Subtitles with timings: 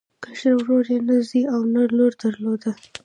[0.23, 2.71] کشر ورور یې نه زوی او نه لور درلوده.